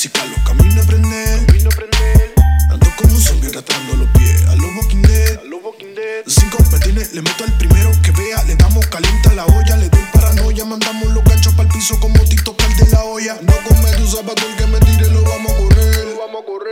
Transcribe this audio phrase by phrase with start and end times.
[0.00, 1.44] música, los caminos aprender.
[1.44, 2.32] Camino aprender.
[2.70, 4.46] Ando como un zombie arrastrando los pies.
[4.48, 5.38] A los Walking Dead.
[5.38, 5.60] A los
[6.26, 8.42] Sin competines, le meto al primero que vea.
[8.44, 10.64] Le damos calienta la olla, le doy paranoia.
[10.64, 13.36] Mandamos los ganchos para el piso como TikTok de la olla.
[13.42, 15.10] No con medusa, para el que me tire.
[15.10, 16.69] Lo vamos a correr.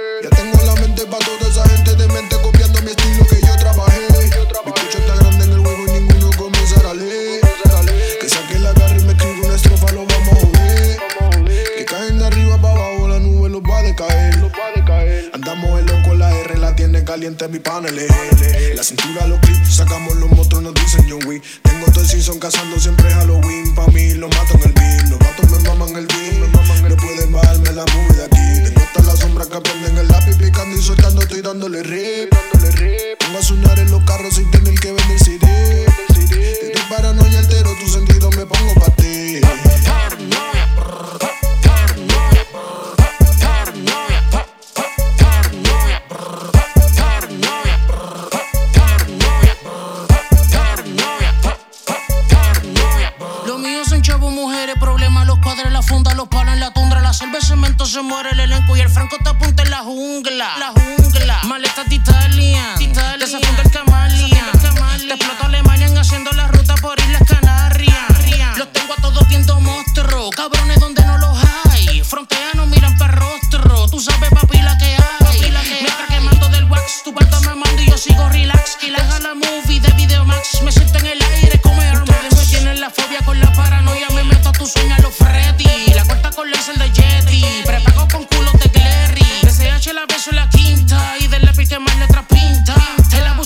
[17.08, 17.96] Caliente mi panel.
[18.74, 21.42] La cintura, los clips, sacamos los monstruos, nos dicen John Wick.
[21.62, 23.74] Tengo todo el season cazando siempre Halloween.
[23.74, 26.34] Pa' mí lo mato en el beat, los gatos me maman el beat.
[26.86, 28.62] No pueden bajarme la movie de aquí.
[28.62, 32.30] Tengo hasta la sombra que prenden el lápiz picando y soltando, estoy dándole rip.
[33.20, 35.86] Pongo a sonar en los carros sin tener que vender CD.
[36.74, 38.77] Tu paranoia altero tu sentido, me pongo
[55.88, 58.90] funda, los palos en la tundra, la el cemento, se muere el elenco y el
[58.90, 60.58] franco te apunta en la jungla.
[60.58, 61.40] La jungla.
[61.44, 62.74] Maletas de Italia.
[62.78, 64.52] De esa funda el Camalia.
[64.52, 65.47] Te explota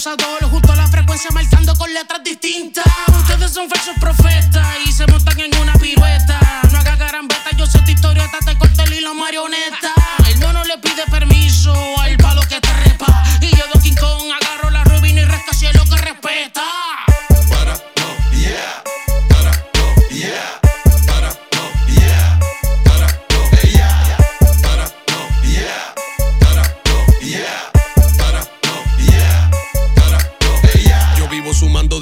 [0.04, 2.84] abusador justo la frecuencia marcando con letras distintas.
[3.16, 5.61] Ustedes son falsos profetas y se montan en una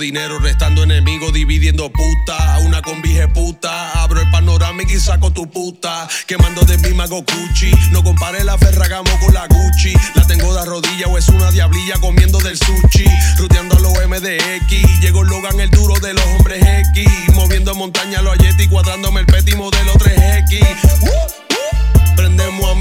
[0.01, 2.59] dinero, restando enemigos, dividiendo puta.
[2.65, 4.03] Una convige puta.
[4.03, 6.09] Abro el panorámico y saco tu puta.
[6.27, 7.71] Quemando de mi mago Gucci.
[7.93, 9.93] No compare la Ferragamo con la Gucci.
[10.15, 13.05] La tengo de rodilla o es una diablilla comiendo del sushi.
[13.37, 15.01] Ruteando a los MDX.
[15.01, 17.09] Llegó Logan, el duro de los hombres X.
[17.35, 20.61] Moviendo montaña los Yeti, cuadrándome el peti modelo 3X.
[21.03, 22.17] Uh, uh.
[22.17, 22.75] Prendemos a